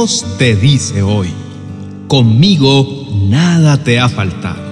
[0.00, 1.28] Dios te dice hoy,
[2.08, 4.62] conmigo nada te ha faltado,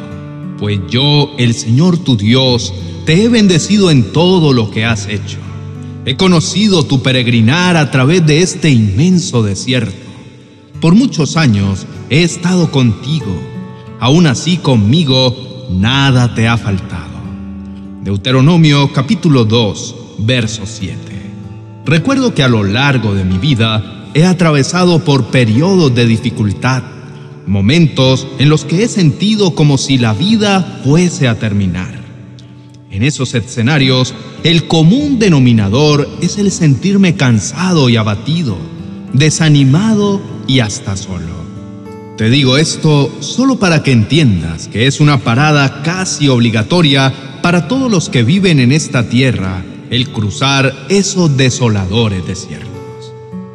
[0.59, 2.73] pues yo, el Señor tu Dios,
[3.04, 5.37] te he bendecido en todo lo que has hecho.
[6.06, 9.93] He conocido tu peregrinar a través de este inmenso desierto.
[10.80, 13.38] Por muchos años he estado contigo,
[14.01, 15.37] aún así conmigo
[15.70, 17.20] nada te ha faltado.
[18.02, 20.97] Deuteronomio capítulo 2, verso 7.
[21.84, 26.83] Recuerdo que a lo largo de mi vida he atravesado por periodos de dificultad,
[27.47, 31.98] momentos en los que he sentido como si la vida fuese a terminar.
[32.91, 38.57] En esos escenarios, el común denominador es el sentirme cansado y abatido,
[39.12, 41.39] desanimado y hasta solo.
[42.17, 47.12] Te digo esto solo para que entiendas que es una parada casi obligatoria
[47.43, 52.67] para todos los que viven en esta tierra el cruzar esos desoladores desiertos.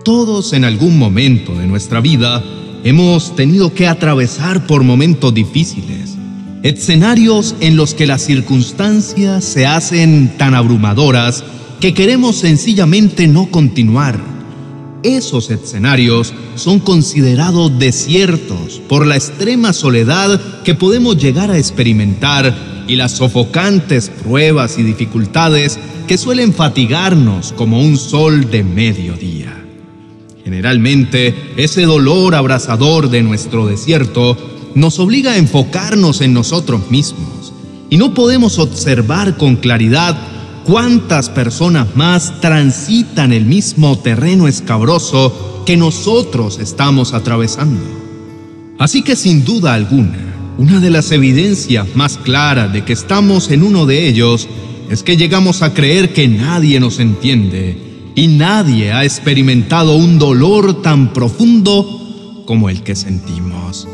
[0.03, 2.43] Todos en algún momento de nuestra vida
[2.83, 6.17] hemos tenido que atravesar por momentos difíciles,
[6.61, 11.45] escenarios en los que las circunstancias se hacen tan abrumadoras
[11.79, 14.19] que queremos sencillamente no continuar.
[15.03, 22.97] Esos escenarios son considerados desiertos por la extrema soledad que podemos llegar a experimentar y
[22.97, 29.62] las sofocantes pruebas y dificultades que suelen fatigarnos como un sol de mediodía.
[30.43, 34.37] Generalmente, ese dolor abrasador de nuestro desierto
[34.75, 37.53] nos obliga a enfocarnos en nosotros mismos
[37.89, 40.17] y no podemos observar con claridad
[40.65, 47.81] cuántas personas más transitan el mismo terreno escabroso que nosotros estamos atravesando.
[48.79, 53.63] Así que sin duda alguna, una de las evidencias más claras de que estamos en
[53.63, 54.47] uno de ellos
[54.89, 60.81] es que llegamos a creer que nadie nos entiende y nadie ha experimentado un dolor
[60.81, 63.87] tan profundo como el que sentimos.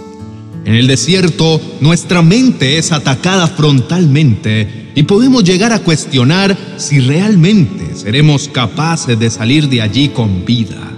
[0.65, 7.95] En el desierto, nuestra mente es atacada frontalmente y podemos llegar a cuestionar si realmente
[7.95, 10.91] seremos capaces de salir de allí con vida.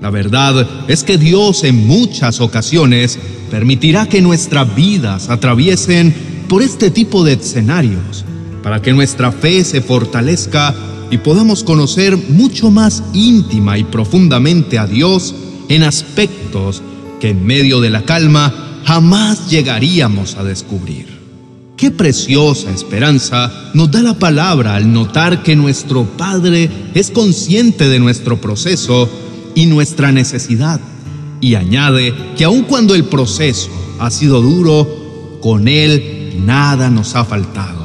[0.00, 3.18] La verdad es que Dios en muchas ocasiones
[3.50, 6.14] permitirá que nuestras vidas atraviesen
[6.48, 8.24] por este tipo de escenarios
[8.62, 10.74] para que nuestra fe se fortalezca
[11.10, 15.34] y podamos conocer mucho más íntima y profundamente a Dios
[15.68, 16.82] en aspectos
[17.20, 21.20] que en medio de la calma jamás llegaríamos a descubrir.
[21.76, 27.98] Qué preciosa esperanza nos da la palabra al notar que nuestro Padre es consciente de
[27.98, 29.08] nuestro proceso
[29.54, 30.80] y nuestra necesidad,
[31.40, 37.24] y añade que aun cuando el proceso ha sido duro, con Él nada nos ha
[37.24, 37.79] faltado.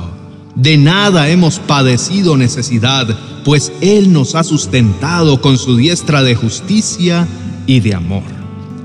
[0.56, 3.08] De nada hemos padecido necesidad,
[3.44, 7.28] pues Él nos ha sustentado con su diestra de justicia
[7.68, 8.24] y de amor.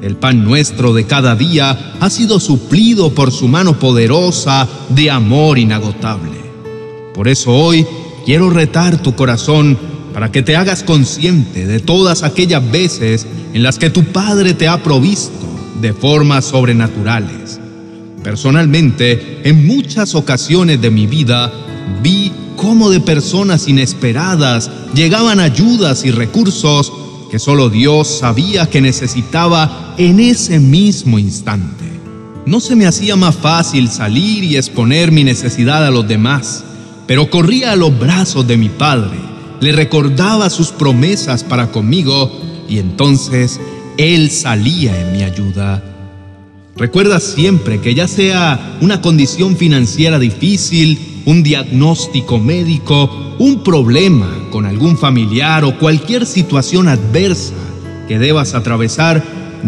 [0.03, 5.60] El pan nuestro de cada día ha sido suplido por su mano poderosa de amor
[5.60, 6.41] inagotable.
[7.14, 7.87] Por eso hoy
[8.26, 9.78] quiero retar tu corazón
[10.12, 14.66] para que te hagas consciente de todas aquellas veces en las que tu Padre te
[14.66, 15.47] ha provisto
[15.81, 17.59] de formas sobrenaturales
[18.22, 21.50] Personalmente, en muchas ocasiones de mi vida,
[22.03, 26.92] vi cómo de personas inesperadas llegaban ayudas y recursos
[27.31, 31.84] que solo Dios sabía que necesitaba en ese mismo instante.
[32.44, 36.64] No se me hacía más fácil salir y exponer mi necesidad a los demás,
[37.06, 39.19] pero corría a los brazos de mi Padre,
[39.60, 42.31] le recordaba sus promesas para conmigo
[42.69, 43.60] y entonces
[43.97, 45.82] Él salía en mi ayuda
[46.81, 54.65] Recuerda siempre que ya sea una condición financiera difícil, un diagnóstico médico, un problema con
[54.65, 57.53] algún familiar o cualquier situación adversa
[58.09, 59.23] que debas atravesar,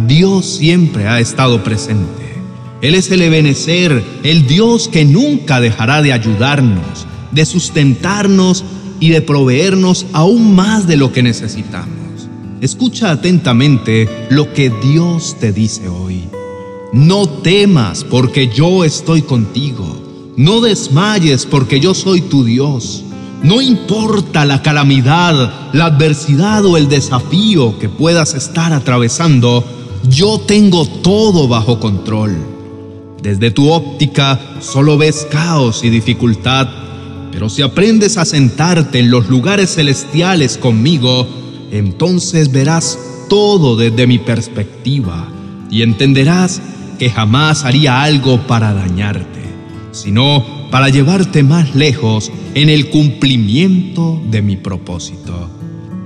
[0.07, 2.41] Dios siempre ha estado presente.
[2.81, 8.65] Él es el Ebenecer, el Dios que nunca dejará de ayudarnos, de sustentarnos
[9.01, 12.31] y de proveernos aún más de lo que necesitamos.
[12.63, 16.23] Escucha atentamente lo que Dios te dice hoy.
[16.93, 20.35] No temas porque yo estoy contigo.
[20.37, 23.03] No desmayes porque yo soy tu Dios.
[23.43, 29.65] No importa la calamidad, la adversidad o el desafío que puedas estar atravesando,
[30.07, 32.37] yo tengo todo bajo control.
[33.23, 36.69] Desde tu óptica solo ves caos y dificultad,
[37.33, 41.27] pero si aprendes a sentarte en los lugares celestiales conmigo,
[41.71, 42.99] entonces verás
[43.31, 45.27] todo desde mi perspectiva
[45.71, 46.61] y entenderás
[47.03, 49.43] que jamás haría algo para dañarte,
[49.91, 55.51] sino para llevarte más lejos en el cumplimiento de mi propósito.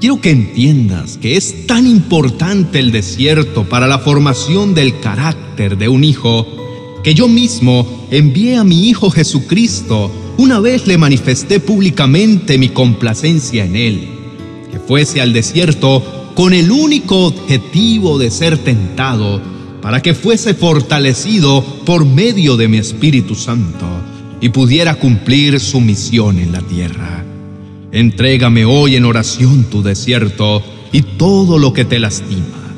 [0.00, 5.90] Quiero que entiendas que es tan importante el desierto para la formación del carácter de
[5.90, 6.46] un hijo
[7.04, 13.66] que yo mismo envié a mi Hijo Jesucristo una vez le manifesté públicamente mi complacencia
[13.66, 14.08] en él,
[14.72, 19.55] que fuese al desierto con el único objetivo de ser tentado,
[19.86, 23.86] para que fuese fortalecido por medio de mi Espíritu Santo
[24.40, 27.24] y pudiera cumplir su misión en la tierra.
[27.92, 30.60] Entrégame hoy en oración tu desierto
[30.90, 32.74] y todo lo que te lastima.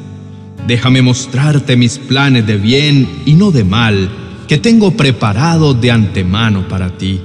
[0.66, 4.10] Déjame mostrarte mis planes de bien y no de mal
[4.46, 7.22] que tengo preparado de antemano para ti.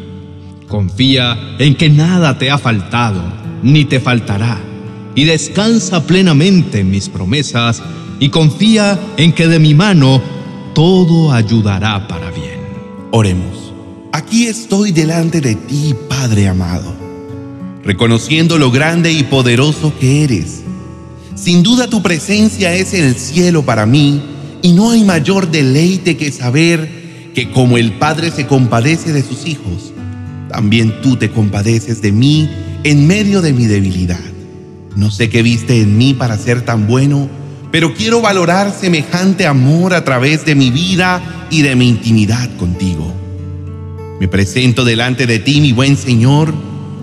[0.69, 3.21] Confía en que nada te ha faltado,
[3.63, 4.61] ni te faltará,
[5.13, 7.83] y descansa plenamente en mis promesas,
[8.19, 10.21] y confía en que de mi mano
[10.73, 12.59] todo ayudará para bien.
[13.11, 13.73] Oremos.
[14.11, 16.93] Aquí estoy delante de ti, Padre amado,
[17.83, 20.61] reconociendo lo grande y poderoso que eres.
[21.35, 24.21] Sin duda tu presencia es el cielo para mí,
[24.61, 29.45] y no hay mayor deleite que saber que como el Padre se compadece de sus
[29.47, 29.91] hijos,
[30.47, 32.49] también tú te compadeces de mí
[32.83, 34.23] en medio de mi debilidad.
[34.95, 37.27] No sé qué viste en mí para ser tan bueno,
[37.73, 43.11] pero quiero valorar semejante amor a través de mi vida y de mi intimidad contigo.
[44.19, 46.53] Me presento delante de ti, mi buen Señor,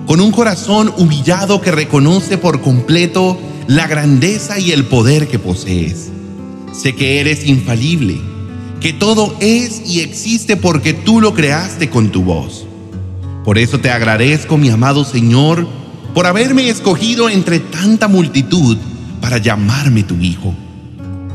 [0.07, 3.37] con un corazón humillado que reconoce por completo
[3.67, 6.13] la grandeza y el poder que posees.
[6.73, 8.21] Sé que eres infalible,
[8.81, 12.65] que todo es y existe porque tú lo creaste con tu voz.
[13.45, 15.67] Por eso te agradezco, mi amado Señor,
[16.15, 18.79] por haberme escogido entre tanta multitud
[19.21, 20.55] para llamarme tu Hijo,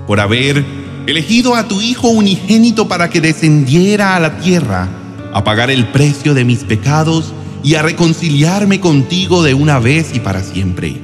[0.07, 0.63] por haber
[1.07, 4.89] elegido a tu Hijo unigénito para que descendiera a la tierra
[5.33, 7.33] a pagar el precio de mis pecados
[7.63, 10.95] y a reconciliarme contigo de una vez y para siempre,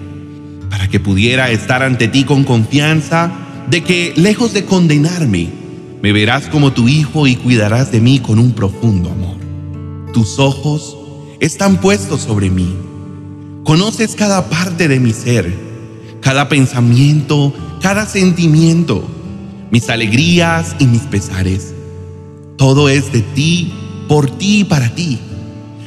[0.70, 3.32] para que pudiera estar ante ti con confianza
[3.70, 5.50] de que, lejos de condenarme,
[6.02, 9.38] me verás como tu Hijo y cuidarás de mí con un profundo amor.
[10.14, 10.98] Tus ojos
[11.40, 12.76] están puestos sobre mí.
[13.64, 15.54] Conoces cada parte de mi ser,
[16.22, 19.04] cada pensamiento, cada sentimiento,
[19.72, 21.74] mis alegrías y mis pesares.
[22.58, 23.74] Todo es de ti,
[24.08, 25.20] por ti y para ti.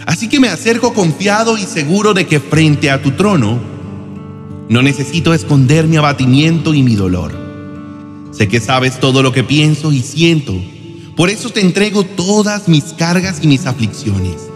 [0.06, 3.58] Así que me acerco confiado y seguro de que frente a tu trono
[4.68, 7.32] no necesito esconder mi abatimiento y mi dolor.
[8.32, 10.54] Sé que sabes todo lo que pienso y siento
[11.16, 14.48] por eso te entrego todas mis cargas y mis aflicciones.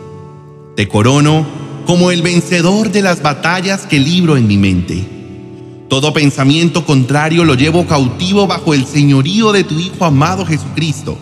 [0.75, 1.47] Te corono
[1.87, 5.18] como el vencedor de las batallas que libro en mi mente.
[5.89, 11.19] Todo pensamiento contrario lo llevo cautivo bajo el señorío de tu Hijo amado Jesucristo.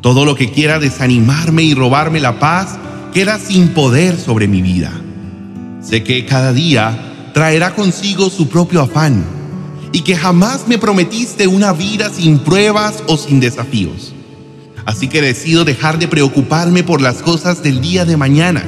[0.00, 2.78] Todo lo que quiera desanimarme y robarme la paz
[3.12, 4.92] queda sin poder sobre mi vida.
[5.82, 9.24] Sé que cada día traerá consigo su propio afán
[9.92, 14.14] y que jamás me prometiste una vida sin pruebas o sin desafíos.
[14.86, 18.64] Así que decido dejar de preocuparme por las cosas del día de mañana.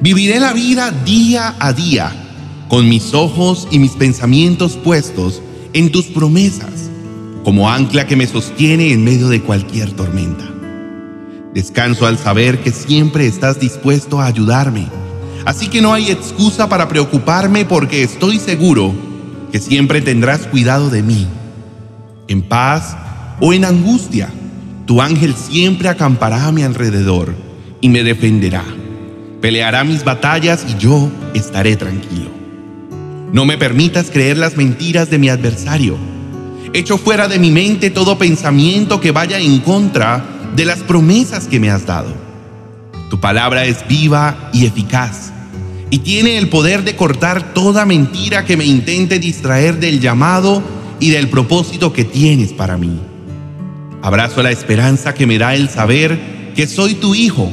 [0.00, 2.31] Viviré la vida día a día,
[2.72, 5.42] con mis ojos y mis pensamientos puestos
[5.74, 6.88] en tus promesas,
[7.44, 10.44] como ancla que me sostiene en medio de cualquier tormenta.
[11.52, 14.86] Descanso al saber que siempre estás dispuesto a ayudarme,
[15.44, 18.94] así que no hay excusa para preocuparme porque estoy seguro
[19.52, 21.26] que siempre tendrás cuidado de mí,
[22.26, 22.96] en paz
[23.38, 24.30] o en angustia
[24.86, 27.34] tu ángel siempre acampará a mi alrededor
[27.82, 28.64] y me defenderá.
[29.42, 32.41] Peleará mis batallas y yo estaré tranquilo.
[33.32, 35.96] No me permitas creer las mentiras de mi adversario.
[36.74, 40.22] Echo fuera de mi mente todo pensamiento que vaya en contra
[40.54, 42.12] de las promesas que me has dado.
[43.08, 45.32] Tu palabra es viva y eficaz
[45.88, 50.62] y tiene el poder de cortar toda mentira que me intente distraer del llamado
[51.00, 52.98] y del propósito que tienes para mí.
[54.02, 57.50] Abrazo la esperanza que me da el saber que soy tu hijo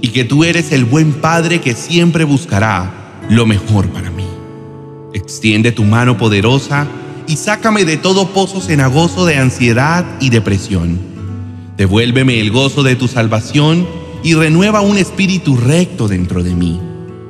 [0.00, 4.29] y que tú eres el buen padre que siempre buscará lo mejor para mí.
[5.12, 6.86] Extiende tu mano poderosa
[7.26, 10.98] y sácame de todo pozo cenagoso de ansiedad y depresión.
[11.76, 13.86] Devuélveme el gozo de tu salvación
[14.22, 16.80] y renueva un espíritu recto dentro de mí.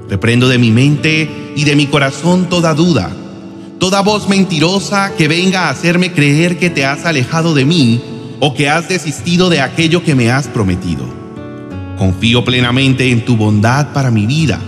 [0.09, 3.11] Reprendo de mi mente y de mi corazón toda duda,
[3.79, 8.03] toda voz mentirosa que venga a hacerme creer que te has alejado de mí
[8.41, 11.05] o que has desistido de aquello que me has prometido.
[11.97, 14.61] Confío plenamente en tu bondad para mi vida.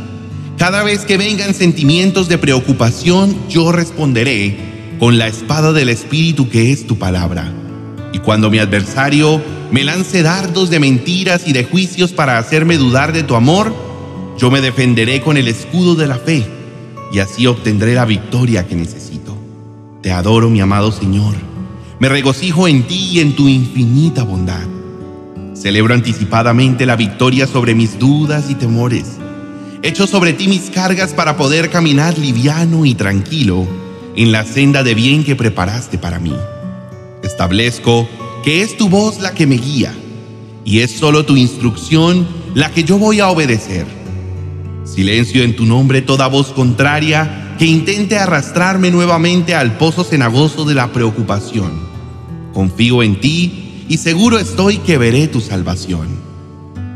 [0.59, 4.57] Cada vez que vengan sentimientos de preocupación, yo responderé
[4.99, 7.53] con la espada del Espíritu que es tu palabra.
[8.13, 9.43] Y cuando mi adversario
[9.73, 13.75] me lance dardos de mentiras y de juicios para hacerme dudar de tu amor,
[14.39, 16.47] yo me defenderé con el escudo de la fe
[17.13, 19.37] y así obtendré la victoria que necesito.
[20.03, 21.35] Te adoro, mi amado Señor.
[21.99, 24.67] Me regocijo en ti y en tu infinita bondad.
[25.55, 29.22] Celebro anticipadamente la victoria sobre mis dudas y temores.
[29.85, 33.67] Echo sobre ti mis cargas para poder caminar liviano y tranquilo
[34.15, 36.37] en la senda de bien que preparaste para mí.
[37.25, 38.09] Establezco
[38.45, 39.93] que es tu voz la que me guía
[40.65, 43.87] y es solo tu instrucción la que yo voy a obedecer.
[44.85, 50.77] Silencio en tu nombre toda voz contraria que intente arrastrarme nuevamente al pozo cenagoso de
[50.77, 51.73] la preocupación.
[52.53, 56.07] Confío en ti y seguro estoy que veré tu salvación.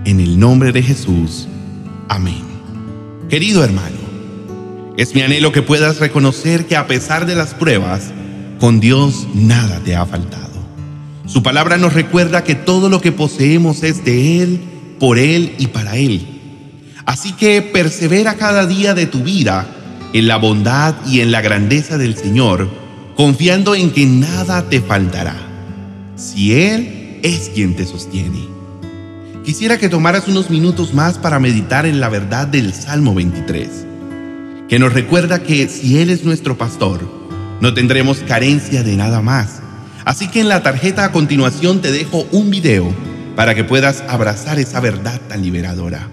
[0.04, 1.48] En el nombre de Jesús.
[2.08, 2.45] Amén.
[3.28, 3.96] Querido hermano,
[4.96, 8.12] es mi anhelo que puedas reconocer que a pesar de las pruebas,
[8.60, 10.46] con Dios nada te ha faltado.
[11.26, 14.60] Su palabra nos recuerda que todo lo que poseemos es de Él,
[15.00, 16.24] por Él y para Él.
[17.04, 19.66] Así que persevera cada día de tu vida
[20.12, 22.70] en la bondad y en la grandeza del Señor,
[23.16, 25.36] confiando en que nada te faltará,
[26.14, 28.55] si Él es quien te sostiene.
[29.46, 33.68] Quisiera que tomaras unos minutos más para meditar en la verdad del Salmo 23,
[34.68, 37.08] que nos recuerda que si Él es nuestro pastor,
[37.62, 39.62] no tendremos carencia de nada más
[40.06, 42.94] Así que en la tarjeta a continuación te dejo un video
[43.34, 46.08] para que puedas abrazar esa verdad tan liberadora.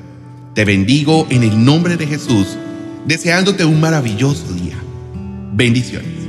[0.56, 2.58] Te bendigo en el nombre de Jesús,
[3.06, 4.78] deseándote un maravilloso día.
[5.54, 6.23] Bendiciones.